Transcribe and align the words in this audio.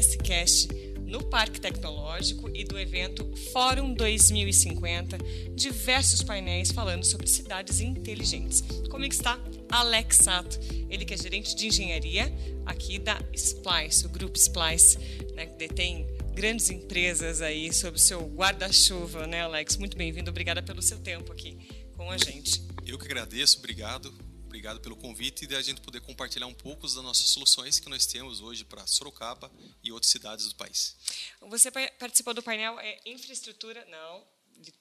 SCast 0.00 0.68
no 1.06 1.22
Parque 1.22 1.60
Tecnológico 1.60 2.50
e 2.54 2.64
do 2.64 2.78
evento 2.78 3.24
Fórum 3.52 3.94
2050, 3.94 5.18
diversos 5.54 6.22
painéis 6.22 6.72
falando 6.72 7.04
sobre 7.04 7.28
cidades 7.28 7.80
inteligentes. 7.80 8.62
Comigo 8.90 9.14
está 9.14 9.38
Alex 9.70 10.16
Sato, 10.16 10.58
ele 10.90 11.04
que 11.04 11.14
é 11.14 11.16
gerente 11.16 11.54
de 11.54 11.68
engenharia 11.68 12.32
aqui 12.64 12.98
da 12.98 13.20
Splice, 13.32 14.06
o 14.06 14.08
grupo 14.08 14.36
Splice, 14.36 14.98
né, 15.34 15.46
que 15.46 15.56
detém 15.56 16.06
grandes 16.34 16.68
empresas 16.70 17.40
aí 17.40 17.72
sob 17.72 17.96
o 17.96 18.00
seu 18.00 18.20
guarda-chuva, 18.26 19.26
né, 19.26 19.42
Alex? 19.42 19.76
Muito 19.76 19.96
bem-vindo, 19.96 20.30
obrigada 20.30 20.62
pelo 20.62 20.82
seu 20.82 20.98
tempo 20.98 21.32
aqui 21.32 21.56
com 21.96 22.10
a 22.10 22.18
gente. 22.18 22.62
Eu 22.84 22.98
que 22.98 23.06
agradeço, 23.06 23.58
obrigado. 23.58 24.12
Obrigado 24.56 24.80
pelo 24.80 24.96
convite 24.96 25.44
e 25.44 25.46
de 25.46 25.54
a 25.54 25.60
gente 25.60 25.82
poder 25.82 26.00
compartilhar 26.00 26.46
um 26.46 26.54
pouco 26.54 26.86
das 26.86 26.94
nossas 26.94 27.28
soluções 27.28 27.78
que 27.78 27.90
nós 27.90 28.06
temos 28.06 28.40
hoje 28.40 28.64
para 28.64 28.86
Sorocaba 28.86 29.52
e 29.84 29.92
outras 29.92 30.10
cidades 30.10 30.48
do 30.48 30.54
país. 30.54 30.96
Você 31.42 31.70
participou 31.70 32.32
do 32.32 32.42
painel 32.42 32.80
é, 32.80 32.98
Infraestrutura, 33.04 33.84
não, 33.84 34.26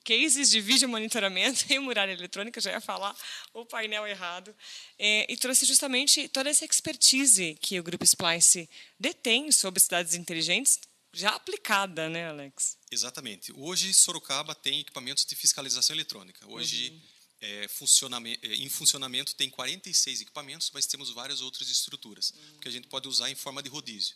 cases 0.06 0.50
de 0.50 0.62
vídeo 0.62 0.88
monitoramento 0.88 1.66
e 1.70 1.78
muralha 1.78 2.14
eletrônica, 2.14 2.62
já 2.62 2.72
ia 2.72 2.80
falar 2.80 3.14
o 3.54 3.66
painel 3.66 4.08
errado, 4.08 4.56
é, 4.98 5.30
e 5.30 5.36
trouxe 5.36 5.66
justamente 5.66 6.30
toda 6.30 6.50
essa 6.50 6.64
expertise 6.64 7.58
que 7.60 7.78
o 7.78 7.84
Grupo 7.84 8.06
Splice 8.06 8.70
detém 8.98 9.52
sobre 9.52 9.82
cidades 9.82 10.14
inteligentes, 10.14 10.80
já 11.12 11.32
aplicada, 11.32 12.08
né, 12.08 12.30
Alex? 12.30 12.78
Exatamente. 12.90 13.52
Hoje, 13.58 13.94
Sorocaba 13.94 14.56
tem 14.56 14.80
equipamentos 14.80 15.26
de 15.26 15.36
fiscalização 15.36 15.94
eletrônica. 15.94 16.48
Hoje, 16.48 16.92
uhum. 16.92 17.15
É, 17.46 17.68
funcionamento, 17.68 18.46
é, 18.46 18.56
em 18.56 18.70
funcionamento, 18.70 19.36
tem 19.36 19.50
46 19.50 20.22
equipamentos, 20.22 20.72
mas 20.74 20.88
temos 20.88 21.12
várias 21.12 21.42
outras 21.42 21.70
estruturas 21.70 22.32
uhum. 22.32 22.60
que 22.60 22.68
a 22.68 22.72
gente 22.72 22.88
pode 22.88 23.08
usar 23.08 23.30
em 23.30 23.36
forma 23.36 23.62
de 23.62 23.70
rodízio. 23.70 24.16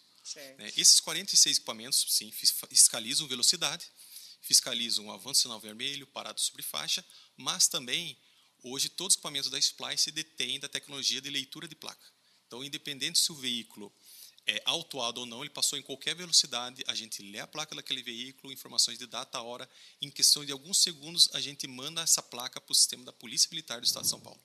Né? 0.57 0.71
Esses 0.75 0.99
46 0.99 1.57
equipamentos, 1.57 2.05
sim, 2.09 2.31
fiscalizam 2.31 3.27
velocidade, 3.27 3.85
fiscalizam 4.41 5.07
o 5.07 5.11
avanço 5.11 5.41
sinal 5.41 5.59
vermelho, 5.59 6.07
parado 6.07 6.41
sobre 6.41 6.63
faixa, 6.63 7.05
mas 7.37 7.67
também, 7.67 8.17
hoje, 8.63 8.89
todos 8.89 9.13
os 9.13 9.17
equipamentos 9.17 9.49
da 9.49 9.59
Splice 9.59 10.11
detêm 10.11 10.59
da 10.59 10.67
tecnologia 10.67 11.21
de 11.21 11.29
leitura 11.29 11.67
de 11.67 11.75
placa. 11.75 12.05
Então, 12.47 12.63
independente 12.63 13.19
se 13.19 13.31
o 13.31 13.35
veículo 13.35 13.93
é 14.47 14.61
autuado 14.65 15.21
ou 15.21 15.25
não, 15.25 15.41
ele 15.41 15.49
passou 15.49 15.77
em 15.77 15.81
qualquer 15.81 16.15
velocidade, 16.15 16.83
a 16.87 16.95
gente 16.95 17.21
lê 17.21 17.39
a 17.39 17.47
placa 17.47 17.75
daquele 17.75 18.01
veículo, 18.01 18.51
informações 18.51 18.97
de 18.97 19.05
data, 19.05 19.41
hora, 19.41 19.69
em 20.01 20.09
questão 20.09 20.43
de 20.43 20.51
alguns 20.51 20.77
segundos, 20.77 21.29
a 21.33 21.39
gente 21.39 21.67
manda 21.67 22.01
essa 22.01 22.21
placa 22.21 22.59
para 22.59 22.71
o 22.71 22.75
sistema 22.75 23.03
da 23.03 23.13
Polícia 23.13 23.47
Militar 23.51 23.79
do 23.79 23.85
Estado 23.85 24.03
de 24.03 24.09
São 24.09 24.19
Paulo. 24.19 24.39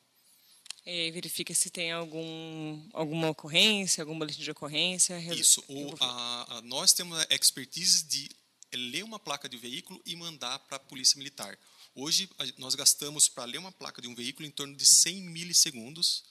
E 0.87 1.11
verifica 1.13 1.55
se 1.55 1.71
tem 1.71 1.93
algum, 1.93 2.87
alguma 2.93 3.31
ocorrência, 3.31 4.03
algum 4.03 4.19
boletim 4.19 4.43
de 4.43 4.51
ocorrência. 4.51 5.19
Isso. 5.33 5.65
O, 5.67 5.95
a, 5.99 6.59
a, 6.59 6.63
nós 6.63 6.93
temos 6.93 7.19
a 7.19 7.27
expertise 7.31 8.05
de 8.05 8.29
ler 8.75 9.03
uma 9.03 9.19
placa 9.19 9.49
de 9.49 9.57
um 9.57 9.61
veículo 9.61 10.03
e 10.05 10.15
mandar 10.15 10.59
para 10.59 10.77
a 10.77 10.81
Polícia 10.81 11.17
Militar. 11.17 11.59
Hoje, 11.95 12.29
nós 12.59 12.75
gastamos 12.75 13.29
para 13.29 13.45
ler 13.45 13.59
uma 13.59 13.73
placa 13.73 14.03
de 14.03 14.09
um 14.09 14.15
veículo 14.15 14.47
em 14.47 14.51
torno 14.51 14.77
de 14.77 14.85
100 14.85 15.23
milissegundos. 15.23 16.25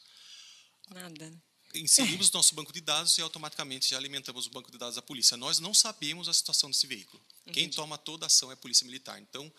Nada, 0.89 1.31
né? 1.31 1.37
Inserimos 1.75 2.31
nosso 2.31 2.53
banco 2.55 2.71
de 2.71 2.81
dados 2.81 3.17
e 3.17 3.21
automaticamente 3.21 3.89
já 3.89 3.97
alimentamos 3.97 4.45
o 4.45 4.49
banco 4.49 4.71
de 4.71 4.77
dados 4.77 4.95
da 4.95 5.01
polícia. 5.01 5.35
Nós 5.37 5.59
não 5.59 5.73
sabemos 5.73 6.27
a 6.27 6.33
situação 6.33 6.69
desse 6.69 6.87
veículo. 6.87 7.21
Entendi. 7.41 7.59
Quem 7.59 7.69
toma 7.69 7.97
toda 7.97 8.25
a 8.25 8.27
ação 8.27 8.51
é 8.51 8.53
a 8.53 8.57
polícia 8.57 8.85
militar. 8.85 9.19
Então, 9.19 9.51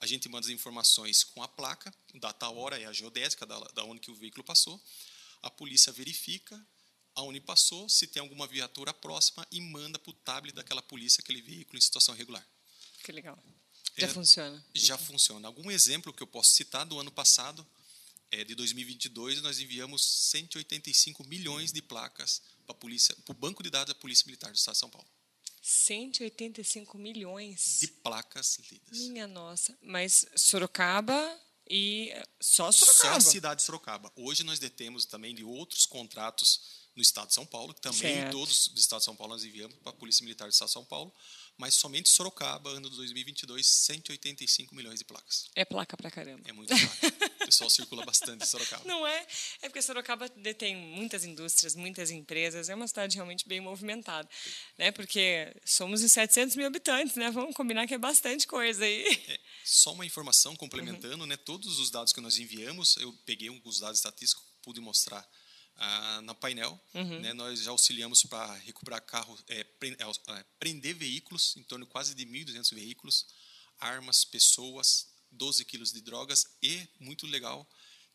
a 0.00 0.06
gente 0.06 0.28
manda 0.28 0.46
as 0.46 0.52
informações 0.52 1.22
com 1.22 1.42
a 1.42 1.48
placa, 1.48 1.92
data 2.14 2.48
hora 2.48 2.80
é 2.80 2.86
a 2.86 2.92
geodésica 2.92 3.44
da, 3.44 3.58
da 3.74 3.84
onde 3.84 4.00
que 4.00 4.10
o 4.10 4.14
veículo 4.14 4.42
passou. 4.42 4.80
A 5.42 5.50
polícia 5.50 5.92
verifica 5.92 6.60
aonde 7.14 7.40
passou, 7.40 7.88
se 7.88 8.06
tem 8.06 8.20
alguma 8.20 8.46
viatura 8.46 8.94
próxima 8.94 9.46
e 9.50 9.60
manda 9.60 9.98
para 9.98 10.10
o 10.10 10.14
tablet 10.14 10.54
daquela 10.54 10.82
polícia 10.82 11.20
aquele 11.20 11.42
veículo 11.42 11.76
em 11.76 11.80
situação 11.80 12.14
regular. 12.14 12.46
Que 13.02 13.12
legal. 13.12 13.38
Já 13.96 14.06
é, 14.06 14.08
funciona. 14.08 14.64
Já 14.74 14.98
funciona. 14.98 15.48
Algum 15.48 15.70
exemplo 15.70 16.12
que 16.12 16.22
eu 16.22 16.26
posso 16.26 16.50
citar 16.50 16.86
do 16.86 16.98
ano 16.98 17.10
passado, 17.10 17.66
é, 18.30 18.44
de 18.44 18.54
2022, 18.54 19.42
nós 19.42 19.58
enviamos 19.58 20.04
185 20.30 21.24
milhões 21.24 21.72
de 21.72 21.82
placas 21.82 22.42
para 22.66 22.76
o 23.28 23.34
banco 23.34 23.62
de 23.62 23.70
dados 23.70 23.94
da 23.94 24.00
Polícia 24.00 24.24
Militar 24.26 24.50
do 24.50 24.56
Estado 24.56 24.74
de 24.74 24.80
São 24.80 24.90
Paulo. 24.90 25.08
185 25.62 26.96
milhões 26.96 27.78
de 27.80 27.88
placas 27.88 28.58
lidas. 28.70 28.98
Minha 28.98 29.26
nossa, 29.26 29.76
mas 29.82 30.24
Sorocaba 30.34 31.38
e 31.68 32.12
só 32.40 32.72
Sorocaba. 32.72 33.02
Só 33.02 33.16
a 33.16 33.20
cidade 33.20 33.60
de 33.60 33.66
Sorocaba. 33.66 34.12
Hoje 34.16 34.42
nós 34.42 34.58
detemos 34.58 35.04
também 35.04 35.34
de 35.34 35.44
outros 35.44 35.84
contratos 35.84 36.80
no 36.96 37.02
estado 37.02 37.28
de 37.28 37.34
São 37.34 37.46
Paulo, 37.46 37.74
também 37.74 38.00
certo. 38.00 38.32
todos 38.32 38.68
do 38.68 38.78
estado 38.78 39.00
de 39.00 39.04
São 39.04 39.16
Paulo 39.16 39.34
nós 39.34 39.44
enviamos 39.44 39.76
para 39.76 39.90
a 39.90 39.94
Polícia 39.94 40.24
Militar 40.24 40.48
do 40.48 40.52
estado 40.52 40.68
de 40.68 40.72
São 40.72 40.84
Paulo, 40.84 41.14
mas 41.60 41.74
somente 41.74 42.08
Sorocaba, 42.08 42.70
ano 42.70 42.88
de 42.88 42.96
2022, 42.96 43.66
185 43.66 44.74
milhões 44.74 44.98
de 44.98 45.04
placas. 45.04 45.44
É 45.54 45.62
placa 45.62 45.94
pra 45.94 46.10
caramba. 46.10 46.42
É 46.48 46.52
muito 46.52 46.74
placa. 46.74 47.30
o 47.42 47.46
pessoal 47.46 47.68
circula 47.68 48.02
bastante 48.02 48.42
em 48.42 48.46
Sorocaba. 48.46 48.82
Não 48.86 49.06
é? 49.06 49.26
É 49.60 49.68
porque 49.68 49.82
Sorocaba 49.82 50.26
detém 50.30 50.74
muitas 50.74 51.22
indústrias, 51.22 51.76
muitas 51.76 52.10
empresas, 52.10 52.70
é 52.70 52.74
uma 52.74 52.88
cidade 52.88 53.14
realmente 53.14 53.46
bem 53.46 53.60
movimentada, 53.60 54.26
né? 54.78 54.90
Porque 54.90 55.54
somos 55.62 56.02
em 56.02 56.08
700 56.08 56.56
mil 56.56 56.66
habitantes, 56.66 57.14
né? 57.16 57.30
Vamos 57.30 57.54
combinar 57.54 57.86
que 57.86 57.92
é 57.92 57.98
bastante 57.98 58.46
coisa 58.46 58.82
aí. 58.82 59.04
É, 59.28 59.38
só 59.62 59.92
uma 59.92 60.06
informação 60.06 60.56
complementando, 60.56 61.24
uhum. 61.24 61.26
né? 61.26 61.36
Todos 61.36 61.78
os 61.78 61.90
dados 61.90 62.12
que 62.14 62.22
nós 62.22 62.38
enviamos, 62.38 62.96
eu 62.96 63.12
peguei 63.26 63.48
alguns 63.48 63.80
dados 63.80 63.98
estatísticos, 63.98 64.42
pude 64.62 64.80
mostrar 64.80 65.28
ah, 65.80 66.20
na 66.22 66.34
painel. 66.34 66.78
Uhum. 66.94 67.20
Né, 67.20 67.32
nós 67.32 67.60
já 67.62 67.70
auxiliamos 67.70 68.22
para 68.24 68.52
recuperar 68.58 69.00
carros, 69.00 69.42
é, 69.48 69.60
é, 69.60 70.44
prender 70.58 70.94
veículos, 70.94 71.56
em 71.56 71.62
torno 71.62 71.86
de 71.86 71.90
quase 71.90 72.14
de 72.14 72.26
1.200 72.26 72.74
veículos, 72.74 73.26
armas, 73.78 74.22
pessoas, 74.22 75.08
12 75.32 75.64
quilos 75.64 75.90
de 75.90 76.02
drogas 76.02 76.44
e, 76.62 76.86
muito 77.00 77.26
legal, 77.26 77.66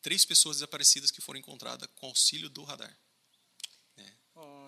três 0.02 0.24
pessoas 0.24 0.58
desaparecidas 0.58 1.10
que 1.10 1.22
foram 1.22 1.40
encontradas 1.40 1.90
com 1.96 2.06
auxílio 2.06 2.50
do 2.50 2.64
radar. 2.64 2.96
Né, 3.98 4.14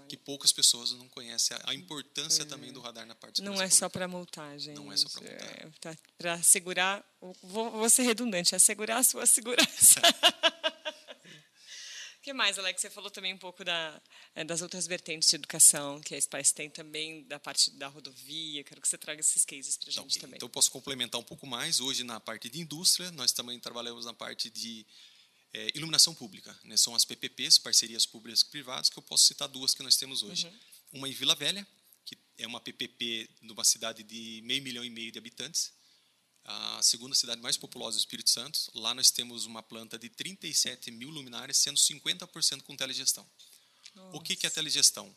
que 0.09 0.17
poucas 0.17 0.51
pessoas 0.51 0.91
não 0.93 1.07
conhecem 1.07 1.55
a 1.65 1.75
importância 1.75 2.41
é. 2.41 2.45
também 2.45 2.73
do 2.73 2.79
radar 2.79 3.05
na 3.05 3.13
parte 3.13 3.43
Não 3.43 3.61
é 3.61 3.69
só 3.69 3.87
para 3.87 4.07
multar, 4.07 4.57
gente. 4.57 4.75
Não 4.75 4.91
é 4.91 4.97
só 4.97 5.07
para 5.09 5.21
multar. 5.21 5.49
É, 5.49 5.69
tá, 5.79 5.97
para 6.17 6.41
segurar, 6.41 7.05
vou, 7.43 7.69
vou 7.69 7.89
ser 7.91 8.03
redundante, 8.03 8.55
assegurar 8.55 8.97
a 8.97 9.03
sua 9.03 9.27
segurança. 9.27 10.01
que 12.27 12.33
mais, 12.33 12.59
Alex? 12.59 12.81
Você 12.81 12.89
falou 12.89 13.09
também 13.09 13.33
um 13.33 13.37
pouco 13.37 13.63
da, 13.63 14.01
eh, 14.35 14.43
das 14.43 14.61
outras 14.61 14.85
vertentes 14.85 15.29
de 15.29 15.35
educação 15.37 16.01
que 16.01 16.13
a 16.13 16.19
Spice 16.19 16.53
tem 16.53 16.69
também, 16.69 17.23
da 17.23 17.39
parte 17.39 17.71
da 17.71 17.87
rodovia. 17.87 18.65
Quero 18.65 18.81
que 18.81 18.87
você 18.87 18.97
traga 18.97 19.21
esses 19.21 19.45
cases 19.45 19.77
para 19.77 19.89
a 19.89 19.93
gente 19.93 20.09
okay. 20.09 20.21
também. 20.21 20.35
Então, 20.35 20.49
posso 20.49 20.69
complementar 20.69 21.21
um 21.21 21.23
pouco 21.23 21.47
mais. 21.47 21.79
Hoje, 21.79 22.03
na 22.03 22.19
parte 22.19 22.49
de 22.49 22.59
indústria, 22.59 23.11
nós 23.11 23.31
também 23.31 23.57
trabalhamos 23.61 24.03
na 24.03 24.13
parte 24.13 24.49
de 24.49 24.85
é, 25.53 25.69
iluminação 25.73 26.13
pública. 26.13 26.53
Né? 26.65 26.75
São 26.75 26.93
as 26.93 27.05
PPPs, 27.05 27.57
parcerias 27.59 28.05
públicas 28.05 28.41
e 28.41 28.45
privadas, 28.47 28.89
que 28.89 28.99
eu 28.99 29.03
posso 29.03 29.23
citar 29.25 29.47
duas 29.47 29.73
que 29.73 29.81
nós 29.81 29.95
temos 29.95 30.21
hoje. 30.21 30.47
Uhum. 30.47 30.99
Uma 30.99 31.07
em 31.07 31.13
Vila 31.13 31.33
Velha, 31.33 31.65
que 32.03 32.17
é 32.37 32.45
uma 32.45 32.59
PPP 32.59 33.29
numa 33.39 33.63
cidade 33.63 34.03
de 34.03 34.41
meio 34.43 34.61
milhão 34.61 34.83
e 34.83 34.89
meio 34.89 35.13
de 35.13 35.17
habitantes, 35.17 35.71
a 36.47 36.81
segunda 36.81 37.13
cidade 37.13 37.41
mais 37.41 37.57
populosa 37.57 37.97
do 37.97 37.99
Espírito 37.99 38.29
Santo. 38.29 38.71
Lá 38.73 38.95
nós 38.95 39.11
temos 39.11 39.45
uma 39.45 39.61
planta 39.61 39.99
de 39.99 40.09
37 40.09 40.89
mil 40.91 41.09
luminárias, 41.09 41.57
sendo 41.57 41.77
50% 41.77 42.63
com 42.63 42.75
telegestão. 42.75 43.29
Nossa. 43.93 44.17
O 44.17 44.21
que 44.21 44.45
é 44.45 44.47
a 44.47 44.51
telegestão? 44.51 45.13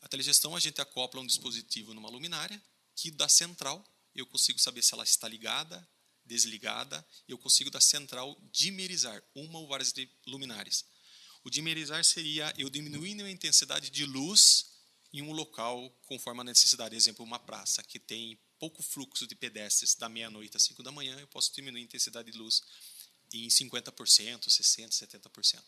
A 0.00 0.08
telegestão 0.08 0.54
a 0.54 0.60
gente 0.60 0.80
acopla 0.80 1.20
um 1.20 1.26
dispositivo 1.26 1.92
numa 1.92 2.08
luminária 2.08 2.62
que 2.94 3.10
da 3.10 3.28
central 3.28 3.84
eu 4.14 4.24
consigo 4.24 4.58
saber 4.58 4.82
se 4.82 4.94
ela 4.94 5.02
está 5.02 5.28
ligada, 5.28 5.86
desligada, 6.24 7.04
eu 7.26 7.36
consigo 7.38 7.70
da 7.70 7.80
central 7.80 8.40
dimerizar 8.52 9.22
uma 9.34 9.58
ou 9.58 9.66
várias 9.66 9.92
luminárias. 10.26 10.84
O 11.42 11.50
dimerizar 11.50 12.04
seria 12.04 12.52
eu 12.56 12.68
diminuindo 12.68 13.24
a 13.24 13.30
intensidade 13.30 13.90
de 13.90 14.04
luz 14.04 14.66
em 15.12 15.22
um 15.22 15.32
local 15.32 15.90
conforme 16.06 16.42
a 16.42 16.44
necessidade. 16.44 16.94
Exemplo, 16.94 17.24
uma 17.24 17.38
praça 17.38 17.82
que 17.82 17.98
tem 17.98 18.38
pouco 18.58 18.82
fluxo 18.82 19.26
de 19.26 19.34
pedestres 19.34 19.94
da 19.94 20.08
meia-noite 20.08 20.56
às 20.56 20.62
5 20.64 20.82
da 20.82 20.90
manhã, 20.90 21.18
eu 21.18 21.26
posso 21.28 21.52
diminuir 21.54 21.80
a 21.80 21.84
intensidade 21.84 22.30
de 22.30 22.38
luz 22.38 22.62
em 23.32 23.48
50%, 23.48 24.48
60%, 24.48 24.90
70%. 24.90 25.62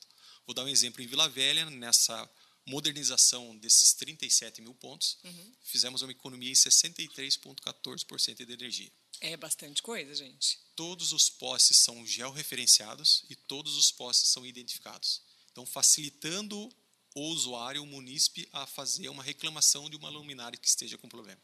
Vou 0.47 0.55
dar 0.55 0.65
um 0.65 0.69
exemplo 0.69 1.03
em 1.03 1.07
Vila 1.07 1.29
Velha, 1.29 1.69
nessa 1.69 2.29
modernização 2.67 3.57
desses 3.57 3.95
37 3.95 4.61
mil 4.63 4.75
pontos, 4.75 5.19
uhum. 5.25 5.53
fizemos 5.63 6.03
uma 6.03 6.13
economia 6.13 6.51
em 6.51 6.55
63,14% 6.55 8.45
de 8.45 8.53
energia. 8.53 8.93
É 9.21 9.37
bastante 9.37 9.83
coisa, 9.83 10.15
gente. 10.15 10.59
Todos 10.75 11.13
os 11.13 11.29
postes 11.29 11.77
são 11.79 12.07
georreferenciados 12.07 13.25
e 13.29 13.37
todos 13.37 13.77
os 13.77 13.91
postes 13.91 14.31
são 14.31 14.47
identificados. 14.47 15.21
Então, 15.53 15.67
facilitando 15.67 16.71
o 17.15 17.21
usuário, 17.29 17.83
o 17.83 17.87
munícipe, 17.87 18.49
a 18.53 18.67
fazer 18.67 19.09
uma 19.09 19.23
reclamação 19.23 19.91
de 19.91 19.97
uma 19.97 20.09
luminária 20.09 20.59
que 20.59 20.69
esteja 20.69 20.97
com 20.97 21.09
problema. 21.09 21.41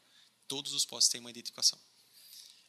Todos 0.48 0.72
os 0.72 0.84
postos 0.84 1.10
têm 1.10 1.20
uma 1.20 1.31
identificação. 1.31 1.78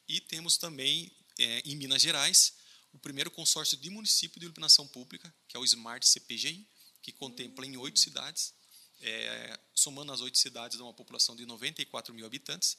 E 0.07 0.21
temos 0.21 0.57
também, 0.57 1.11
é, 1.37 1.61
em 1.65 1.75
Minas 1.75 2.01
Gerais, 2.01 2.53
o 2.93 2.99
primeiro 2.99 3.29
consórcio 3.29 3.77
de 3.77 3.89
município 3.89 4.39
de 4.39 4.45
iluminação 4.45 4.87
pública, 4.87 5.33
que 5.47 5.57
é 5.57 5.59
o 5.59 5.65
Smart 5.65 6.07
CPGI, 6.07 6.67
que 7.01 7.11
contempla 7.11 7.65
em 7.65 7.77
oito 7.77 7.99
cidades 7.99 8.53
É, 8.99 9.59
somando 9.75 10.11
as 10.11 10.21
oito 10.21 10.39
cidades, 10.39 10.75
dá 10.75 10.83
uma 10.83 10.93
população 10.93 11.35
de 11.35 11.45
94 11.45 12.11
mil 12.15 12.25
habitantes. 12.25 12.75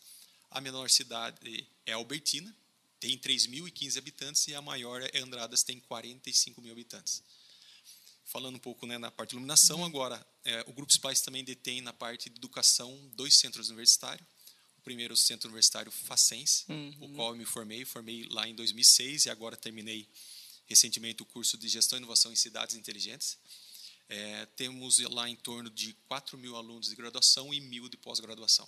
A 0.50 0.60
menor 0.60 0.90
cidade 0.90 1.68
é 1.86 1.92
Albertina, 1.92 2.52
tem 2.98 3.16
3.015 3.16 3.96
habitantes, 3.98 4.48
e 4.48 4.54
a 4.54 4.60
maior 4.60 5.00
é 5.00 5.18
Andradas, 5.18 5.62
tem 5.62 5.78
45 5.78 6.60
mil 6.60 6.72
habitantes. 6.72 7.22
Falando 8.24 8.56
um 8.56 8.58
pouco 8.58 8.84
né, 8.84 8.98
na 8.98 9.12
parte 9.12 9.30
de 9.30 9.36
iluminação, 9.36 9.78
uhum. 9.78 9.84
agora, 9.84 10.26
é, 10.44 10.64
o 10.66 10.72
Grupo 10.72 10.92
Spice 10.92 11.22
também 11.22 11.44
detém 11.44 11.80
na 11.80 11.92
parte 11.92 12.28
de 12.28 12.36
educação 12.36 13.08
dois 13.14 13.36
centros 13.36 13.68
universitários. 13.68 14.26
Primeiro, 14.88 15.14
Centro 15.14 15.50
Universitário 15.50 15.92
Facens, 15.92 16.64
uhum. 16.66 16.96
o 17.02 17.08
qual 17.10 17.32
eu 17.32 17.36
me 17.36 17.44
formei. 17.44 17.84
Formei 17.84 18.26
lá 18.30 18.48
em 18.48 18.54
2006 18.54 19.26
e 19.26 19.30
agora 19.30 19.54
terminei 19.54 20.08
recentemente 20.64 21.22
o 21.22 21.26
curso 21.26 21.58
de 21.58 21.68
Gestão 21.68 21.98
e 21.98 22.00
Inovação 22.00 22.32
em 22.32 22.36
Cidades 22.36 22.74
Inteligentes. 22.74 23.36
É, 24.08 24.46
temos 24.56 24.98
lá 25.00 25.28
em 25.28 25.36
torno 25.36 25.68
de 25.68 25.92
4 26.08 26.38
mil 26.38 26.56
alunos 26.56 26.88
de 26.88 26.96
graduação 26.96 27.52
e 27.52 27.60
mil 27.60 27.86
de 27.86 27.98
pós-graduação. 27.98 28.66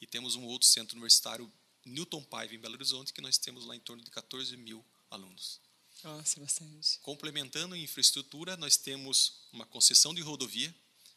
E 0.00 0.06
temos 0.06 0.36
um 0.36 0.44
outro 0.44 0.68
centro 0.68 0.94
universitário, 0.94 1.52
Newton 1.84 2.22
Paiva, 2.22 2.54
em 2.54 2.60
Belo 2.60 2.74
Horizonte, 2.74 3.12
que 3.12 3.20
nós 3.20 3.36
temos 3.36 3.66
lá 3.66 3.74
em 3.74 3.80
torno 3.80 4.04
de 4.04 4.10
14 4.12 4.56
mil 4.56 4.84
alunos. 5.10 5.60
Nossa, 6.04 6.38
bastante. 6.38 7.00
Complementando 7.00 7.74
a 7.74 7.78
infraestrutura, 7.78 8.56
nós 8.56 8.76
temos 8.76 9.48
uma 9.52 9.66
concessão 9.66 10.14
de 10.14 10.20
rodovia, 10.20 10.72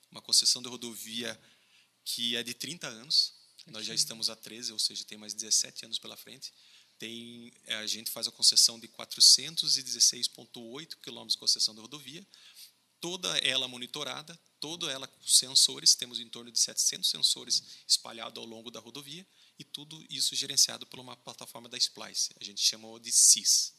uma 0.10 0.24
concessão 0.24 0.60
de 0.60 0.68
rodovia 0.68 1.40
que 2.04 2.36
é 2.36 2.42
de 2.42 2.56
30 2.56 2.88
anos. 2.88 3.38
Nós 3.69 3.86
já 3.86 3.94
estamos 3.94 4.30
a 4.30 4.36
13, 4.36 4.74
ou 4.74 4.80
seja, 4.80 5.04
tem 5.04 5.18
mais 5.18 5.33
17 5.33 5.86
anos 5.86 6.00
pela 6.00 6.18
frente. 6.18 6.54
Tem, 6.98 7.54
é, 7.66 7.75
a 7.75 7.88
gente 7.88 8.12
faz 8.12 8.27
a 8.27 8.31
concessão 8.31 8.80
de 8.80 8.88
416,8 8.88 10.98
quilômetros 11.01 11.33
de 11.33 11.39
concessão 11.39 11.74
de 11.74 11.80
rodovia, 11.80 12.25
toda 13.00 13.38
ela 13.38 13.68
monitorada, 13.68 14.38
toda 14.60 14.92
ela 14.92 15.07
com 15.07 15.25
sensores, 15.25 15.95
temos 15.95 16.19
em 16.19 16.27
torno 16.27 16.51
de 16.51 16.60
700 16.60 17.10
sensores 17.10 17.63
espalhados 17.88 18.38
ao 18.38 18.45
longo 18.45 18.69
da 18.69 18.80
rodovia, 18.80 19.25
e 19.57 19.63
tudo 19.63 20.06
isso 20.10 20.36
gerenciado 20.36 20.86
por 20.86 21.00
uma 21.00 21.15
plataforma 21.15 21.69
da 21.69 21.77
Splice, 21.77 22.31
a 22.39 22.44
gente 22.44 22.62
chamou 22.62 23.00
de 23.00 23.12
SIS, 23.12 23.74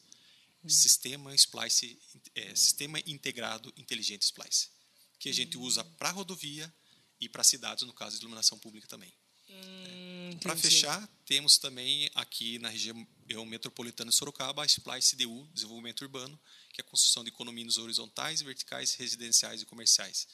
hum. 0.63 0.69
Sistema 0.69 1.33
Splice, 1.35 1.99
é, 2.35 2.55
Sistema 2.55 2.99
Integrado 3.05 3.71
Inteligente 3.77 4.23
Splice, 4.23 4.69
que 5.19 5.29
a 5.29 5.33
gente 5.33 5.57
hum. 5.57 5.61
usa 5.61 5.83
para 5.83 6.11
rodovia 6.11 6.73
e 7.19 7.29
para 7.29 7.43
cidades, 7.43 7.85
no 7.85 7.93
caso 7.93 8.15
de 8.15 8.23
iluminação 8.23 8.57
pública 8.57 8.87
também. 8.87 9.13
Hum, 9.51 10.37
para 10.41 10.55
fechar, 10.55 11.07
temos 11.25 11.57
também 11.57 12.09
aqui 12.15 12.57
na 12.59 12.69
região 12.69 13.05
metropolitana 13.45 14.09
de 14.09 14.15
Sorocaba 14.15 14.63
a 14.63 14.65
Splice 14.65 15.15
DU, 15.15 15.47
Desenvolvimento 15.53 16.01
Urbano, 16.01 16.39
que 16.73 16.81
é 16.81 16.83
a 16.83 16.87
construção 16.87 17.23
de 17.23 17.31
condomínios 17.31 17.77
horizontais, 17.77 18.41
verticais, 18.41 18.95
residenciais 18.95 19.61
e 19.61 19.65
comerciais. 19.65 20.27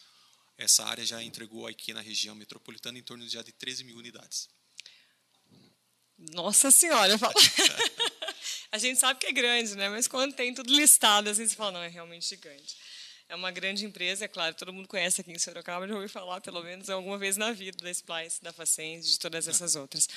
Essa 0.58 0.86
área 0.86 1.06
já 1.06 1.22
entregou 1.22 1.68
aqui 1.68 1.94
na 1.94 2.02
região 2.02 2.36
metropolitana 2.36 2.98
em 2.98 3.04
torno 3.04 3.26
de, 3.26 3.32
já 3.32 3.44
de 3.44 3.52
13 3.52 3.84
mil 3.84 3.98
unidades. 3.98 4.50
Nossa 6.18 6.72
Senhora, 6.72 7.14
eu 7.14 7.20
falo. 7.20 7.36
a 8.72 8.78
gente 8.80 9.00
sabe 9.00 9.20
que 9.20 9.28
é 9.28 9.32
grande, 9.32 9.76
né? 9.76 9.88
Mas 9.88 10.08
quando 10.08 10.34
tem 10.34 10.54
tudo 10.54 10.76
listado, 10.76 11.30
assim, 11.30 11.48
você 11.48 11.56
fala, 11.56 11.74
não, 11.74 11.84
é 11.84 11.88
realmente 11.88 12.28
gigante. 12.28 12.76
É 13.30 13.36
uma 13.36 13.52
grande 13.52 13.86
empresa, 13.86 14.24
é 14.24 14.28
claro, 14.28 14.56
todo 14.56 14.72
mundo 14.72 14.88
conhece 14.88 15.20
aqui 15.20 15.32
em 15.32 15.38
Sorocaba, 15.38 15.86
já 15.86 15.94
ouvi 15.94 16.08
falar 16.08 16.40
pelo 16.40 16.64
menos 16.64 16.90
alguma 16.90 17.18
vez 17.18 17.36
na 17.36 17.52
vida 17.52 17.78
da 17.84 17.92
Splice, 17.92 18.42
da 18.42 18.54
Facens, 18.54 19.06
de 19.06 19.20
todas 19.20 19.50
essas 19.50 19.76
outras. 19.76 20.08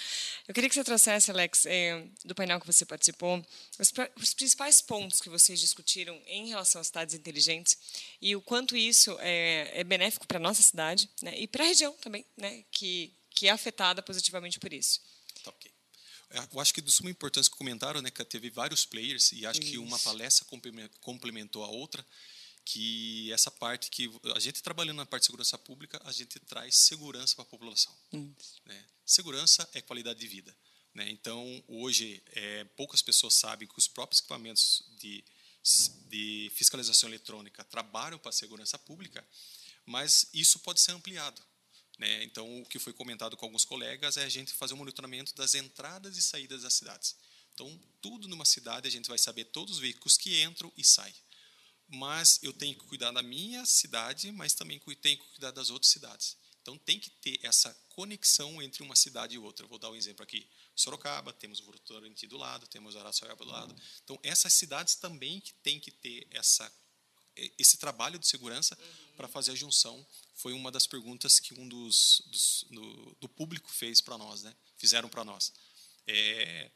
Eu 0.46 0.54
queria 0.54 0.68
que 0.68 0.76
você 0.76 0.84
trouxesse, 0.84 1.28
Alex, 1.28 1.66
é, 1.66 2.04
do 2.24 2.36
painel 2.36 2.60
que 2.60 2.66
você 2.66 2.86
participou, 2.86 3.44
os, 3.80 4.32
principais 4.32 4.80
pontos 4.80 5.20
que 5.20 5.28
vocês 5.28 5.58
discutiram 5.58 6.22
em 6.24 6.50
relação 6.50 6.80
às 6.80 6.86
cidades 6.86 7.12
inteligentes 7.16 7.76
e 8.22 8.36
o 8.36 8.40
quanto 8.40 8.76
isso 8.76 9.16
é, 9.18 9.80
é 9.80 9.82
benéfico 9.82 10.24
para 10.24 10.38
a 10.38 10.40
nossa 10.40 10.62
cidade 10.62 11.10
né, 11.20 11.36
e 11.36 11.48
para 11.48 11.64
a 11.64 11.66
região 11.66 11.92
também, 11.94 12.24
né, 12.36 12.64
que, 12.70 13.12
que 13.30 13.48
é 13.48 13.50
afetada 13.50 14.00
positivamente 14.02 14.60
por 14.60 14.72
isso. 14.72 15.00
Tá 15.42 15.50
ok. 15.50 15.68
É, 16.30 16.38
eu 16.52 16.60
acho 16.60 16.72
que 16.72 16.80
de 16.80 16.92
suma 16.92 17.10
importância 17.10 17.50
que 17.50 17.58
comentaram, 17.58 18.00
né, 18.00 18.08
que 18.08 18.24
teve 18.24 18.50
vários 18.50 18.84
players 18.84 19.32
e 19.32 19.44
acho 19.44 19.60
isso. 19.60 19.72
que 19.72 19.78
uma 19.78 19.98
palestra 19.98 20.46
complementou 21.00 21.64
a 21.64 21.68
outra 21.68 22.06
que 22.64 23.32
essa 23.32 23.50
parte 23.50 23.90
que 23.90 24.10
a 24.34 24.38
gente 24.38 24.62
trabalhando 24.62 24.98
na 24.98 25.06
parte 25.06 25.22
de 25.22 25.26
segurança 25.26 25.58
pública, 25.58 26.00
a 26.04 26.12
gente 26.12 26.38
traz 26.40 26.76
segurança 26.76 27.34
para 27.34 27.42
a 27.42 27.46
população. 27.46 27.96
Né? 28.64 28.86
Segurança 29.04 29.68
é 29.74 29.80
qualidade 29.80 30.20
de 30.20 30.28
vida. 30.28 30.56
Né? 30.94 31.08
Então, 31.10 31.64
hoje, 31.68 32.22
é, 32.28 32.64
poucas 32.76 33.02
pessoas 33.02 33.34
sabem 33.34 33.66
que 33.66 33.78
os 33.78 33.88
próprios 33.88 34.20
equipamentos 34.20 34.84
de, 34.98 35.24
de 36.08 36.50
fiscalização 36.54 37.08
eletrônica 37.08 37.64
trabalham 37.64 38.18
para 38.18 38.30
a 38.30 38.32
segurança 38.32 38.78
pública, 38.78 39.26
mas 39.86 40.28
isso 40.32 40.58
pode 40.60 40.80
ser 40.80 40.92
ampliado. 40.92 41.42
Né? 41.98 42.24
Então, 42.24 42.62
o 42.62 42.66
que 42.66 42.78
foi 42.78 42.92
comentado 42.92 43.36
com 43.36 43.46
alguns 43.46 43.64
colegas 43.64 44.16
é 44.16 44.24
a 44.24 44.28
gente 44.28 44.52
fazer 44.52 44.74
um 44.74 44.78
monitoramento 44.78 45.34
das 45.34 45.54
entradas 45.54 46.16
e 46.16 46.22
saídas 46.22 46.62
das 46.62 46.74
cidades. 46.74 47.16
Então, 47.52 47.80
tudo 48.00 48.28
numa 48.28 48.44
cidade, 48.44 48.88
a 48.88 48.90
gente 48.90 49.08
vai 49.08 49.18
saber 49.18 49.46
todos 49.46 49.74
os 49.74 49.80
veículos 49.80 50.16
que 50.16 50.42
entram 50.42 50.72
e 50.76 50.84
saem 50.84 51.14
mas 51.90 52.38
eu 52.42 52.52
tenho 52.52 52.74
que 52.74 52.84
cuidar 52.86 53.10
da 53.10 53.22
minha 53.22 53.66
cidade, 53.66 54.30
mas 54.32 54.54
também 54.54 54.78
tenho 54.78 55.18
que 55.18 55.28
cuidar 55.30 55.50
das 55.50 55.70
outras 55.70 55.90
cidades. 55.90 56.36
Então 56.62 56.78
tem 56.78 57.00
que 57.00 57.10
ter 57.10 57.40
essa 57.42 57.74
conexão 57.88 58.62
entre 58.62 58.82
uma 58.82 58.94
cidade 58.94 59.34
e 59.34 59.38
outra. 59.38 59.66
Vou 59.66 59.78
dar 59.78 59.90
um 59.90 59.96
exemplo 59.96 60.22
aqui. 60.22 60.48
Sorocaba, 60.76 61.32
temos 61.32 61.60
o 61.60 61.64
Votorantim 61.64 62.28
do 62.28 62.36
lado, 62.36 62.66
temos 62.66 62.96
Araçoiaba 62.96 63.44
do 63.44 63.50
lado. 63.50 63.74
Então 64.04 64.18
essas 64.22 64.52
cidades 64.52 64.94
também 64.94 65.40
que 65.40 65.52
têm 65.54 65.80
que 65.80 65.90
ter 65.90 66.26
essa 66.30 66.70
esse 67.58 67.78
trabalho 67.78 68.18
de 68.18 68.26
segurança 68.26 68.76
uhum. 68.78 69.16
para 69.16 69.28
fazer 69.28 69.52
a 69.52 69.54
junção 69.54 70.06
foi 70.34 70.52
uma 70.52 70.70
das 70.70 70.86
perguntas 70.86 71.38
que 71.38 71.54
um 71.54 71.66
dos, 71.68 72.22
dos 72.26 72.66
do, 72.70 73.16
do, 73.20 73.28
público 73.28 73.70
fez 73.70 74.00
para 74.00 74.18
nós, 74.18 74.42
né? 74.42 74.54
Fizeram 74.76 75.08
para 75.08 75.24
nós. 75.24 75.52
É, 76.06 76.70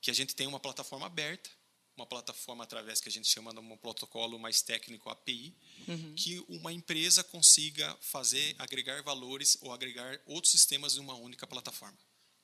que 0.00 0.10
a 0.10 0.14
gente 0.14 0.34
tem 0.34 0.46
uma 0.46 0.58
plataforma 0.58 1.06
aberta 1.06 1.50
uma 1.98 2.06
plataforma 2.06 2.62
através 2.62 3.00
que 3.00 3.08
a 3.08 3.12
gente 3.12 3.28
chama 3.28 3.52
de 3.52 3.58
um 3.58 3.76
protocolo 3.76 4.38
mais 4.38 4.62
técnico 4.62 5.10
API, 5.10 5.54
uhum. 5.88 6.14
que 6.14 6.44
uma 6.48 6.72
empresa 6.72 7.24
consiga 7.24 7.96
fazer, 8.00 8.54
agregar 8.58 9.02
valores 9.02 9.58
ou 9.60 9.72
agregar 9.72 10.20
outros 10.26 10.52
sistemas 10.52 10.96
em 10.96 11.00
uma 11.00 11.14
única 11.14 11.46
plataforma. 11.46 11.98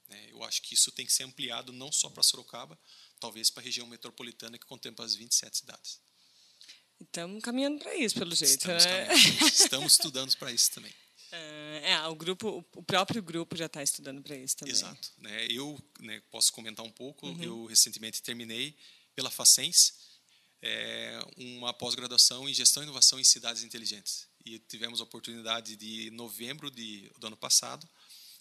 Né? 0.09 0.29
Eu 0.31 0.43
acho 0.43 0.61
que 0.63 0.75
isso 0.75 0.91
tem 0.91 1.07
que 1.07 1.13
ser 1.13 1.23
ampliado 1.23 1.73
não 1.73 1.93
só 1.93 2.11
para 2.11 2.23
Sorocaba, 2.23 2.79
talvez 3.21 3.49
para 3.49 3.63
a 3.63 3.65
região 3.65 3.87
metropolitana 3.87 4.59
que 4.59 4.67
contempla 4.67 5.05
as 5.05 5.15
27 5.15 5.59
cidades. 5.59 6.01
Estamos 7.01 7.43
caminhando 7.43 7.79
para 7.79 7.95
isso, 7.97 8.15
pelo 8.17 8.35
jeito. 8.35 8.55
Estamos, 8.55 8.85
né? 8.85 9.15
estamos 9.47 9.93
estudando 9.95 10.37
para 10.37 10.51
isso 10.51 10.71
também. 10.73 10.93
É, 11.31 11.93
é, 11.93 12.07
o 12.07 12.15
grupo, 12.15 12.65
o 12.75 12.83
próprio 12.83 13.23
grupo 13.23 13.57
já 13.57 13.67
está 13.67 13.83
estudando 13.83 14.23
para 14.23 14.37
isso 14.37 14.57
também. 14.57 14.73
Exato. 14.73 15.13
Né? 15.19 15.47
Eu 15.51 15.79
né, 16.01 16.23
posso 16.31 16.53
comentar 16.53 16.85
um 16.85 16.91
pouco. 16.91 17.27
Uhum. 17.27 17.43
Eu 17.43 17.67
recentemente 17.67 18.23
terminei 18.23 18.77
pela 19.15 19.31
Facens, 19.31 19.95
é, 20.63 21.21
uma 21.37 21.73
pós-graduação 21.75 22.49
em 22.49 22.55
Gestão 22.55 22.83
e 22.83 22.87
Inovação 22.87 23.21
em 23.21 23.25
Cidades 23.25 23.63
Inteligentes. 23.63 24.27
E 24.45 24.59
tivemos 24.59 25.01
a 25.01 25.05
oportunidade 25.05 25.77
de, 25.77 26.09
em 26.09 26.11
novembro 26.11 26.71
de, 26.71 27.11
do 27.19 27.27
ano 27.27 27.37
passado, 27.37 27.89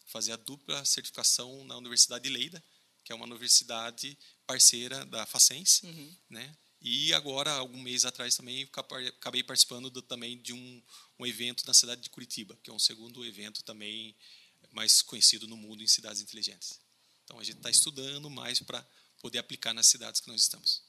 fazer 0.06 0.32
a 0.32 0.38
dupla 0.38 0.84
certificação 0.86 1.63
na 1.65 1.77
Universidade 1.77 2.24
de 2.24 2.30
Leida, 2.30 2.63
que 3.03 3.12
é 3.12 3.15
uma 3.15 3.25
universidade 3.25 4.18
parceira 4.46 5.06
da 5.06 5.25
Facens, 5.25 5.82
uhum. 5.84 6.15
né? 6.30 6.56
E 6.82 7.13
agora, 7.13 7.51
algum 7.53 7.82
mês 7.82 8.03
atrás 8.03 8.36
também, 8.36 8.70
acabei 9.18 9.42
participando 9.42 9.89
do, 9.89 10.01
também 10.01 10.42
de 10.42 10.51
um, 10.51 10.84
um 11.18 11.25
evento 11.25 11.65
na 11.65 11.74
cidade 11.74 12.01
de 12.01 12.10
Curitiba, 12.10 12.60
que 12.62 12.70
é 12.70 12.74
um 12.74 12.80
segundo 12.80 13.25
evento 13.25 13.63
também 13.63 14.13
mais 14.70 15.01
conhecido 15.01 15.48
no 15.48 15.56
mundo 15.56 15.82
em 15.82 15.88
cidades 15.88 16.22
inteligentes. 16.22 16.80
Então, 17.24 17.39
a 17.39 17.44
gente 17.44 17.58
está 17.58 17.70
estudando 17.70 18.30
mais 18.30 18.60
para 18.60 18.86
poder 19.24 19.39
aplicar 19.39 19.74
nas 19.74 19.88
cidades 19.88 20.20
que 20.20 20.27
nós 20.27 20.42
estamos. 20.42 20.84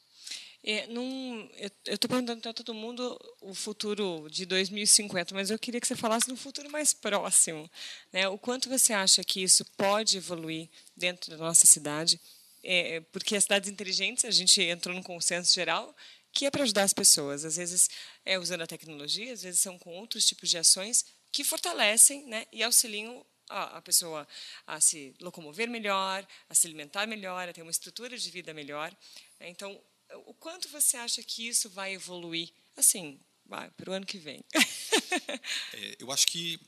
É, 0.66 0.86
num, 0.88 1.48
eu 1.86 1.94
estou 1.94 2.08
perguntando 2.08 2.40
para 2.40 2.52
todo 2.52 2.74
mundo 2.74 3.18
o 3.40 3.54
futuro 3.54 4.26
de 4.30 4.44
2050, 4.44 5.34
mas 5.34 5.50
eu 5.50 5.58
queria 5.58 5.80
que 5.80 5.86
você 5.86 5.94
falasse 5.94 6.28
no 6.28 6.36
futuro 6.36 6.68
mais 6.70 6.92
próximo. 6.92 7.70
Né? 8.12 8.26
O 8.28 8.36
quanto 8.36 8.68
você 8.68 8.92
acha 8.92 9.22
que 9.22 9.42
isso 9.42 9.64
pode 9.76 10.16
evoluir 10.16 10.68
dentro 10.96 11.30
da 11.30 11.36
nossa 11.36 11.66
cidade? 11.66 12.20
É, 12.62 13.00
porque 13.12 13.36
as 13.36 13.44
cidades 13.44 13.68
inteligentes, 13.70 14.24
a 14.24 14.30
gente 14.30 14.60
entrou 14.62 14.94
num 14.94 15.02
consenso 15.02 15.54
geral 15.54 15.94
que 16.32 16.46
é 16.46 16.50
para 16.50 16.64
ajudar 16.64 16.82
as 16.82 16.94
pessoas. 16.94 17.44
Às 17.44 17.56
vezes 17.56 17.88
é 18.24 18.38
usando 18.38 18.62
a 18.62 18.66
tecnologia, 18.66 19.32
às 19.32 19.42
vezes 19.42 19.60
são 19.60 19.78
com 19.78 19.94
outros 19.94 20.26
tipos 20.26 20.50
de 20.50 20.58
ações 20.58 21.04
que 21.30 21.44
fortalecem 21.44 22.26
né, 22.26 22.46
e 22.50 22.62
auxiliam 22.62 23.24
a, 23.48 23.82
pessoa 23.82 24.26
a 24.66 24.80
se 24.80 25.14
locomover 25.20 25.68
melhor, 25.68 26.26
a 26.48 26.54
se 26.54 26.66
alimentar 26.66 27.06
melhor, 27.06 27.48
a 27.48 27.52
ter 27.52 27.62
uma 27.62 27.70
estrutura 27.70 28.16
de 28.16 28.30
vida 28.30 28.54
melhor. 28.54 28.94
Então, 29.40 29.80
o 30.26 30.34
quanto 30.34 30.68
você 30.68 30.96
acha 30.96 31.22
que 31.22 31.48
isso 31.48 31.68
vai 31.70 31.94
evoluir, 31.94 32.50
assim, 32.76 33.20
para 33.48 33.90
o 33.90 33.92
ano 33.92 34.06
que 34.06 34.18
vem? 34.18 34.44
é, 35.74 35.96
eu 35.98 36.10
acho 36.10 36.26
que 36.26 36.58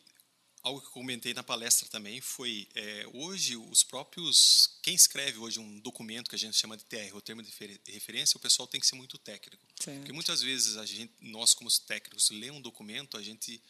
algo 0.62 0.80
que 0.80 0.88
eu 0.88 0.92
comentei 0.92 1.32
na 1.32 1.44
palestra 1.44 1.88
também 1.88 2.20
foi 2.20 2.68
é, 2.74 3.06
hoje 3.14 3.56
os 3.56 3.84
próprios 3.84 4.78
quem 4.82 4.94
escreve 4.94 5.38
hoje 5.38 5.60
um 5.60 5.78
documento 5.78 6.28
que 6.28 6.34
a 6.34 6.38
gente 6.38 6.56
chama 6.56 6.76
de 6.76 6.84
TR, 6.84 7.14
o 7.14 7.20
termo 7.20 7.42
de 7.42 7.50
referência, 7.86 8.36
o 8.36 8.40
pessoal 8.40 8.66
tem 8.66 8.80
que 8.80 8.86
ser 8.86 8.96
muito 8.96 9.16
técnico, 9.16 9.64
certo. 9.80 9.98
porque 9.98 10.12
muitas 10.12 10.42
vezes 10.42 10.76
a 10.76 10.84
gente, 10.84 11.12
nós 11.20 11.54
como 11.54 11.70
técnicos, 11.80 12.30
lê 12.30 12.50
um 12.50 12.60
documento, 12.60 13.16
a 13.16 13.22
gente 13.22 13.62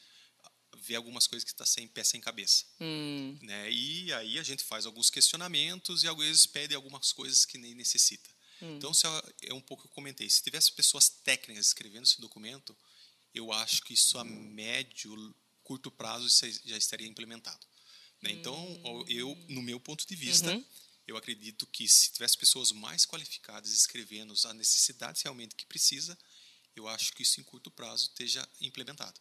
vê 0.87 0.95
algumas 0.95 1.27
coisas 1.27 1.45
que 1.45 1.51
está 1.51 1.67
sem 1.67 1.89
pé 1.89 2.05
sem 2.05 2.21
cabeça. 2.21 2.65
Hum. 2.81 3.39
Né? 3.43 3.71
E 3.71 4.13
aí 4.13 4.39
a 4.39 4.43
gente 4.43 4.63
faz 4.63 4.87
alguns 4.87 5.11
questionamentos 5.11 6.03
e 6.05 6.09
às 6.09 6.17
vezes 6.17 6.47
pede 6.47 6.75
algumas 6.75 7.13
coisas 7.13 7.45
que 7.45 7.59
nem 7.59 7.75
necessita. 7.75 8.31
Hum. 8.63 8.77
Então, 8.77 8.95
se 8.95 9.07
é 9.43 9.53
um 9.53 9.61
pouco 9.61 9.83
que 9.83 9.89
eu 9.89 9.95
comentei, 9.95 10.29
se 10.31 10.43
tivesse 10.43 10.73
pessoas 10.73 11.09
técnicas 11.09 11.67
escrevendo 11.67 12.05
esse 12.05 12.21
documento, 12.21 12.77
eu 13.35 13.53
acho 13.53 13.83
que 13.83 13.95
isso 13.95 14.19
a 14.19 14.25
médio, 14.25 15.35
curto 15.63 15.91
prazo 15.91 16.29
já 16.65 16.77
estaria 16.77 17.07
implementado. 17.07 17.67
Né? 18.23 18.31
Então, 18.31 19.05
eu, 19.09 19.37
no 19.49 19.63
meu 19.63 19.79
ponto 19.79 20.07
de 20.07 20.17
vista, 20.17 20.51
Uhum. 20.51 20.65
eu 21.07 21.17
acredito 21.17 21.67
que 21.67 21.87
se 21.89 22.13
tivesse 22.13 22.39
pessoas 22.39 22.73
mais 22.73 23.05
qualificadas 23.05 23.73
escrevendo 23.73 24.33
as 24.33 24.45
necessidades 24.55 25.23
realmente 25.23 25.55
que 25.55 25.67
precisa, 25.67 26.17
eu 26.75 26.87
acho 26.89 27.13
que 27.13 27.23
isso 27.23 27.41
em 27.41 27.45
curto 27.45 27.71
prazo 27.71 28.05
esteja 28.05 28.47
implementado. 28.61 29.21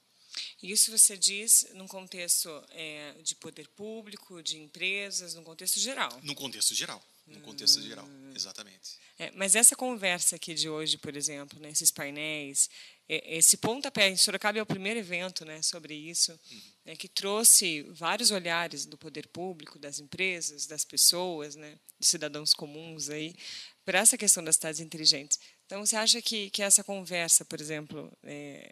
Isso 0.62 0.92
você 0.92 1.18
diz 1.18 1.68
num 1.74 1.88
contexto 1.88 2.50
é, 2.72 3.14
de 3.22 3.36
poder 3.36 3.68
público, 3.70 4.42
de 4.42 4.58
empresas, 4.58 5.34
num 5.36 5.44
contexto 5.44 5.80
geral. 5.80 6.20
No 6.24 6.36
contexto 6.36 6.74
geral. 6.74 7.04
No 7.28 7.42
contexto 7.42 7.82
geral, 7.82 8.08
exatamente. 8.36 9.00
É, 9.18 9.32
mas 9.32 9.56
essa 9.56 9.76
conversa 9.76 10.36
aqui 10.36 10.54
de 10.54 10.70
hoje, 10.70 10.96
por 10.96 11.18
exemplo, 11.18 11.60
né, 11.60 11.70
esses 11.70 11.90
painéis, 11.90 12.70
é, 13.10 13.38
esse 13.38 13.58
pontapé 13.58 14.10
em 14.10 14.16
Sorocaba 14.16 14.60
é 14.60 14.62
o 14.62 14.66
primeiro 14.66 15.00
evento 15.00 15.44
né, 15.44 15.60
sobre 15.64 15.96
isso, 15.96 16.40
né, 16.86 16.96
que 16.96 17.08
trouxe 17.08 17.82
vários 17.90 18.30
olhares 18.30 18.86
do 18.86 18.96
poder 18.96 19.28
público, 19.30 19.80
das 19.80 20.00
empresas, 20.00 20.68
das 20.68 20.86
pessoas, 20.86 21.56
né, 21.56 21.80
dos 22.00 22.10
cidadãos 22.10 22.54
comuns 22.54 23.10
aí, 23.10 23.36
para 23.84 24.00
essa 24.00 24.18
questão 24.20 24.44
das 24.44 24.56
cidades 24.56 24.80
inteligentes. 24.80 25.40
Então, 25.66 25.84
você 25.84 25.96
acha 25.96 26.22
que, 26.22 26.52
que 26.52 26.62
essa 26.62 26.84
conversa, 26.84 27.44
por 27.44 27.60
exemplo, 27.60 28.16
é, 28.24 28.72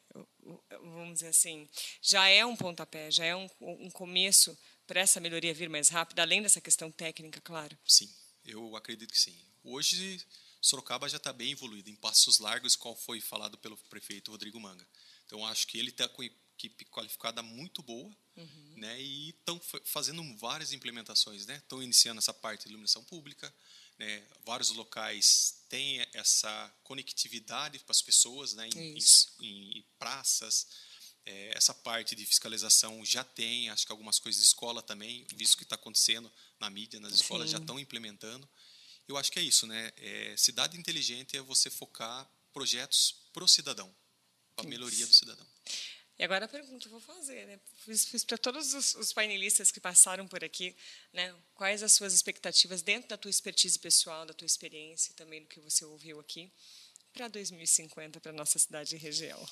vamos 0.92 1.16
dizer 1.16 1.28
assim, 1.28 1.68
já 2.02 2.28
é 2.28 2.46
um 2.46 2.56
pontapé, 2.56 3.10
já 3.12 3.26
é 3.26 3.36
um, 3.36 3.50
um 3.62 3.90
começo 3.90 4.58
para 4.86 5.00
essa 5.00 5.20
melhoria 5.20 5.54
vir 5.54 5.70
mais 5.70 5.90
rápida, 5.90 6.22
além 6.22 6.42
dessa 6.42 6.62
questão 6.62 6.92
técnica, 6.92 7.40
claro? 7.42 7.78
Sim, 7.86 8.10
eu 8.46 8.76
acredito 8.76 9.12
que 9.12 9.20
sim. 9.20 9.36
Hoje, 9.64 10.22
Sorocaba 10.62 11.08
já 11.08 11.18
está 11.18 11.32
bem 11.32 11.52
evoluído, 11.52 11.90
em 11.90 11.96
passos 11.96 12.40
largos, 12.40 12.76
qual 12.76 12.96
foi 12.96 13.22
falado 13.22 13.58
pelo 13.58 13.78
prefeito 13.90 14.32
Rodrigo 14.32 14.60
Manga. 14.60 14.88
Então, 15.26 15.46
acho 15.48 15.68
que 15.68 15.78
ele 15.78 15.90
está 15.90 16.08
com 16.08 16.24
equipe 16.24 16.86
qualificada 16.86 17.42
muito 17.42 17.82
boa, 17.82 18.16
uhum. 18.36 18.74
né? 18.78 19.02
E 19.02 19.30
estão 19.30 19.60
fazendo 19.86 20.24
várias 20.38 20.74
implementações, 20.74 21.46
né? 21.46 21.58
Estão 21.58 21.82
iniciando 21.82 22.20
essa 22.20 22.34
parte 22.34 22.64
de 22.64 22.70
iluminação 22.70 23.04
pública, 23.04 23.54
né? 23.98 24.24
Vários 24.46 24.70
locais 24.70 25.64
têm 25.70 26.06
essa 26.14 26.74
conectividade 26.84 27.80
para 27.80 27.92
as 27.92 28.02
pessoas, 28.02 28.54
né? 28.54 28.68
Em, 28.76 28.98
em, 28.98 29.78
em 29.80 29.86
praças, 29.98 30.68
é, 31.26 31.52
essa 31.56 31.74
parte 31.74 32.16
de 32.16 32.26
fiscalização 32.26 33.04
já 33.06 33.24
tem, 33.24 33.70
acho 33.70 33.86
que 33.86 33.92
algumas 33.92 34.20
coisas 34.20 34.42
de 34.42 34.48
escola 34.48 34.82
também, 34.82 35.26
visto 35.36 35.58
que 35.58 35.64
está 35.64 35.76
acontecendo 35.76 36.32
na 36.60 36.70
mídia, 36.70 37.00
nas 37.00 37.14
escolas 37.14 37.48
Sim. 37.48 37.54
já 37.54 37.58
estão 37.60 37.80
implementando. 37.80 38.48
Eu 39.08 39.18
acho 39.18 39.32
que 39.32 39.40
é 39.40 39.42
isso, 39.42 39.68
né? 39.68 39.92
É, 39.98 40.36
cidade 40.38 40.78
inteligente 40.78 41.38
é 41.38 41.42
você 41.42 41.70
focar 41.70 42.30
projetos 42.54 43.16
pro 43.34 43.48
cidadão, 43.48 43.94
para 44.56 44.66
a 44.66 44.70
melhoria 44.70 45.08
do 45.08 45.14
cidadão. 45.14 45.46
E 46.24 46.26
agora 46.26 46.46
a 46.46 46.48
pergunta 46.48 46.88
eu 46.88 46.92
vou 46.92 47.02
fazer, 47.02 47.46
né? 47.46 47.60
Fiz, 47.84 48.06
fiz 48.06 48.24
para 48.24 48.38
todos 48.38 48.74
os, 48.74 48.96
os, 48.96 49.12
painelistas 49.12 49.72
que 49.72 49.82
passaram 49.82 50.26
por 50.26 50.42
aqui, 50.42 50.74
né? 51.12 51.36
Quais 51.54 51.84
as 51.84 51.92
suas 51.92 52.14
expectativas 52.14 52.82
dentro 52.82 53.10
da 53.10 53.18
tua 53.18 53.30
expertise 53.30 53.78
pessoal, 53.78 54.26
da 54.26 54.34
tua 54.34 54.46
experiência 54.46 55.12
e 55.12 55.16
também 55.16 55.42
do 55.42 55.50
que 55.50 55.60
você 55.60 55.84
ouviu 55.84 56.22
aqui 56.22 56.50
para 57.12 57.28
2050 57.28 58.22
para 58.22 58.32
nossa 58.32 58.58
cidade 58.58 58.96
e 58.96 58.98
região? 58.98 59.46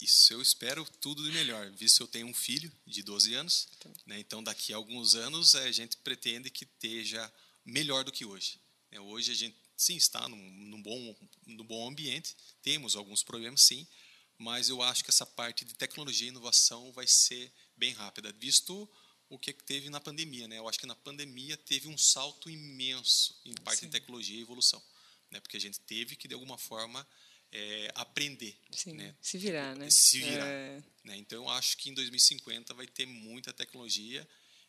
Isso, 0.00 0.32
eu 0.32 0.40
espero 0.40 0.88
tudo 1.00 1.20
de 1.24 1.32
melhor, 1.32 1.68
visto 1.72 1.96
que 1.96 2.02
eu 2.04 2.06
tenho 2.06 2.28
um 2.28 2.34
filho 2.34 2.70
de 2.86 3.02
12 3.02 3.34
anos, 3.34 3.66
né? 4.06 4.20
Então 4.20 4.40
daqui 4.40 4.72
a 4.72 4.76
alguns 4.76 5.16
anos 5.16 5.56
a 5.56 5.72
gente 5.72 5.96
pretende 5.96 6.48
que 6.48 6.62
esteja 6.62 7.28
melhor 7.64 8.04
do 8.04 8.12
que 8.12 8.24
hoje. 8.24 8.60
Né? 8.88 9.00
Hoje 9.00 9.32
a 9.32 9.34
gente 9.34 9.56
sim 9.76 9.96
está 9.96 10.28
num, 10.28 10.36
num 10.36 10.80
bom 10.80 11.16
num 11.44 11.64
bom 11.64 11.88
ambiente, 11.88 12.36
temos 12.62 12.94
alguns 12.94 13.24
problemas 13.24 13.62
sim, 13.62 13.84
mas 14.38 14.68
eu 14.68 14.82
acho 14.82 15.04
que 15.04 15.10
essa 15.10 15.26
parte 15.26 15.64
de 15.64 15.74
tecnologia 15.74 16.26
e 16.26 16.30
inovação 16.30 16.92
vai 16.92 17.06
ser 17.06 17.52
bem 17.76 17.92
rápida, 17.92 18.32
visto 18.32 18.88
o 19.28 19.38
que 19.38 19.52
teve 19.52 19.88
na 19.88 20.00
pandemia, 20.00 20.46
né? 20.46 20.58
Eu 20.58 20.68
acho 20.68 20.78
que 20.78 20.86
na 20.86 20.94
pandemia 20.94 21.56
teve 21.56 21.88
um 21.88 21.96
salto 21.96 22.50
imenso 22.50 23.40
em 23.44 23.54
parte 23.54 23.80
Sim. 23.80 23.86
de 23.86 23.92
tecnologia 23.92 24.38
e 24.38 24.42
evolução, 24.42 24.82
né? 25.30 25.40
Porque 25.40 25.56
a 25.56 25.60
gente 25.60 25.80
teve 25.80 26.16
que 26.16 26.28
de 26.28 26.34
alguma 26.34 26.58
forma 26.58 27.06
é, 27.50 27.90
aprender, 27.94 28.58
Sim, 28.70 28.94
né? 28.94 29.16
Se 29.20 29.38
virar, 29.38 29.74
né? 29.76 29.90
Se 29.90 30.20
virar. 30.20 30.46
É... 30.46 30.82
Né? 31.04 31.16
Então 31.16 31.44
eu 31.44 31.48
acho 31.48 31.76
que 31.78 31.90
em 31.90 31.94
2050 31.94 32.74
vai 32.74 32.86
ter 32.86 33.06
muita 33.06 33.52
tecnologia 33.52 34.28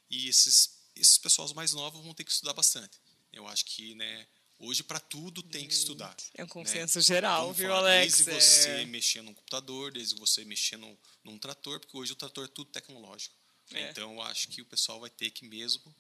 e 0.09 0.29
esses 0.29 0.85
esses 0.95 1.17
pessoas 1.17 1.51
mais 1.51 1.73
novos 1.73 2.01
vão 2.01 2.13
ter 2.13 2.23
que 2.23 2.31
estudar 2.31 2.53
bastante. 2.53 2.99
Eu 3.31 3.45
acho 3.47 3.65
que, 3.65 3.93
né? 3.95 4.27
Hoje, 4.57 4.83
para 4.83 4.99
tudo, 4.99 5.43
tem 5.43 5.67
que 5.67 5.73
estudar. 5.73 6.15
É 6.33 6.43
um 6.43 6.45
né? 6.45 6.51
consenso 6.51 6.97
né? 6.99 7.03
geral, 7.03 7.41
Vamos 7.43 7.57
viu, 7.57 7.67
falar, 7.67 7.89
Alex? 7.91 8.23
Desde 8.23 8.47
você 8.47 8.69
é... 8.69 8.85
mexer 8.85 9.21
num 9.21 9.33
computador, 9.33 9.91
desde 9.91 10.15
você 10.15 10.45
mexer 10.45 10.77
num, 10.77 10.97
num, 11.23 11.37
trator, 11.37 11.79
porque 11.79 11.97
hoje 11.97 12.13
o 12.13 12.15
trator 12.15 12.45
é 12.45 12.47
tudo 12.47 12.71
tecnológico. 12.71 13.35
É. 13.71 13.89
Então, 13.89 14.13
eu 14.13 14.21
acho 14.21 14.47
que 14.47 14.61
o 14.61 14.65
pessoal 14.65 14.99
vai 14.99 15.09
ter 15.09 15.29
que 15.31 15.45
mesmo 15.45 15.93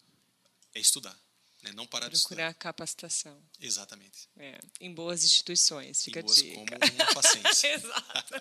é 0.73 0.79
estudar. 0.79 1.17
Né? 1.65 1.71
Não 1.73 1.87
parar 1.87 2.09
Procurar 2.09 2.09
de 2.11 2.17
estudar. 2.17 2.53
capacitação. 2.53 3.41
Exatamente. 3.59 4.29
É, 4.37 4.59
em 4.79 4.93
boas 4.93 5.23
instituições, 5.23 6.03
fica 6.03 6.19
em 6.19 6.23
boas, 6.23 6.41
como 6.41 6.65
uma 6.93 7.13
paciência. 7.13 7.73
Exato. 7.73 8.33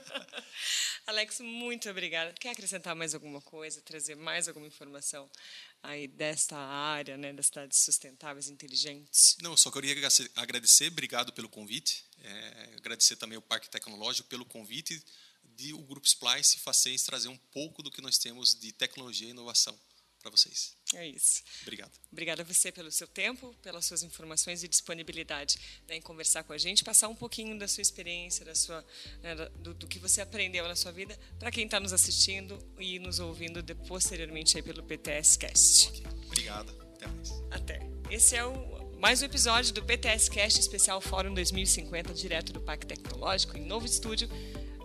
Alex, 1.07 1.41
muito 1.41 1.89
obrigada. 1.89 2.35
Quer 2.35 2.51
acrescentar 2.51 2.95
mais 2.95 3.15
alguma 3.15 3.41
coisa, 3.41 3.81
trazer 3.81 4.15
mais 4.15 4.47
alguma 4.47 4.67
informação 4.67 5.31
aí 5.83 6.07
desta 6.07 6.57
área, 6.57 7.17
né, 7.17 7.33
das 7.33 7.47
cidades 7.47 7.79
sustentáveis, 7.79 8.49
inteligentes? 8.49 9.37
Não, 9.41 9.57
só 9.57 9.71
queria 9.71 9.95
agradecer, 10.37 10.89
obrigado 10.89 11.33
pelo 11.33 11.49
convite, 11.49 12.05
é, 12.23 12.75
agradecer 12.77 13.17
também 13.17 13.39
o 13.39 13.43
Parque 13.43 13.71
Tecnológico 13.71 14.29
pelo 14.29 14.45
convite 14.45 15.03
de 15.57 15.73
o 15.73 15.83
Grupo 15.83 16.07
Splice 16.07 16.59
Facens 16.59 17.03
trazer 17.03 17.29
um 17.29 17.37
pouco 17.37 17.83
do 17.83 17.91
que 17.91 18.01
nós 18.01 18.19
temos 18.19 18.55
de 18.55 18.73
tecnologia 18.73 19.29
e 19.29 19.31
inovação 19.31 19.79
para 20.21 20.31
vocês. 20.31 20.75
É 20.95 21.07
isso. 21.07 21.43
Obrigado. 21.63 21.93
Obrigada 22.11 22.43
a 22.43 22.45
você 22.45 22.71
pelo 22.71 22.91
seu 22.91 23.07
tempo, 23.07 23.55
pelas 23.63 23.85
suas 23.85 24.03
informações 24.03 24.63
e 24.63 24.69
disponibilidade 24.69 25.59
né, 25.89 25.97
em 25.97 26.01
conversar 26.01 26.45
com 26.45 26.53
a 26.53 26.59
gente, 26.59 26.85
passar 26.85 27.09
um 27.09 27.15
pouquinho 27.15 27.59
da 27.59 27.67
sua 27.67 27.83
experiência, 27.83 28.45
da 28.45 28.55
sua, 28.55 28.85
né, 29.23 29.35
do, 29.59 29.75
do, 29.75 29.87
que 29.87 29.99
você 29.99 30.21
aprendeu 30.21 30.67
na 30.69 30.77
sua 30.77 30.93
vida, 30.93 31.19
para 31.39 31.51
quem 31.51 31.65
está 31.65 31.81
nos 31.81 31.93
assistindo 31.93 32.59
e 32.79 32.99
nos 32.99 33.19
ouvindo 33.19 33.63
de, 33.63 33.75
posteriormente 33.75 34.57
aí 34.57 34.63
pelo 34.63 34.83
PTS 34.83 35.39
Cast. 35.39 35.89
Okay. 35.89 36.07
Obrigado. 36.27 36.71
Até 36.95 37.07
mais. 37.07 37.31
Até. 37.51 37.81
Esse 38.11 38.37
é 38.37 38.45
o 38.45 38.85
mais 38.99 39.21
um 39.21 39.27
episódio 39.27 39.75
do 39.75 39.83
PTS 39.83 40.31
Cast 40.31 40.61
Especial 40.61 41.01
Fórum 41.01 41.35
2050, 41.35 42.15
direto 42.15 42.53
do 42.53 42.61
Parque 42.61 42.87
Tecnológico, 42.87 43.57
em 43.57 43.65
novo 43.65 43.85
estúdio 43.85 44.29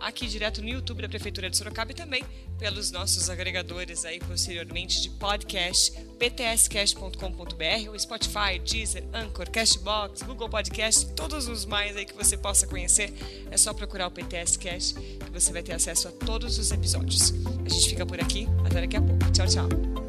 aqui 0.00 0.26
direto 0.26 0.62
no 0.62 0.68
YouTube 0.68 1.02
da 1.02 1.08
Prefeitura 1.08 1.50
de 1.50 1.56
Sorocaba 1.56 1.92
e 1.92 1.94
também 1.94 2.24
pelos 2.58 2.90
nossos 2.90 3.30
agregadores 3.30 4.04
aí 4.04 4.18
posteriormente 4.18 5.00
de 5.02 5.10
podcast, 5.10 5.92
ptscast.com.br, 6.18 7.90
o 7.92 7.98
Spotify, 7.98 8.58
Deezer, 8.64 9.04
Anchor, 9.12 9.50
Cashbox, 9.50 10.22
Google 10.22 10.48
Podcast, 10.48 11.06
todos 11.14 11.48
os 11.48 11.64
mais 11.64 11.96
aí 11.96 12.04
que 12.04 12.14
você 12.14 12.36
possa 12.36 12.66
conhecer. 12.66 13.12
É 13.50 13.56
só 13.56 13.72
procurar 13.72 14.06
o 14.06 14.10
PTS 14.10 14.58
Cast 14.58 14.94
que 14.94 15.30
você 15.30 15.52
vai 15.52 15.62
ter 15.62 15.72
acesso 15.72 16.08
a 16.08 16.12
todos 16.12 16.58
os 16.58 16.70
episódios. 16.70 17.32
A 17.64 17.68
gente 17.68 17.88
fica 17.88 18.06
por 18.06 18.20
aqui, 18.20 18.46
até 18.64 18.80
daqui 18.80 18.96
a 18.96 19.02
pouco. 19.02 19.30
Tchau, 19.32 19.46
tchau. 19.46 19.99